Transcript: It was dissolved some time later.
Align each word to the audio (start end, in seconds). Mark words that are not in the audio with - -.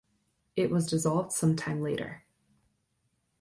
It 0.55 0.71
was 0.71 0.87
dissolved 0.87 1.31
some 1.31 1.55
time 1.55 1.79
later. 1.79 2.23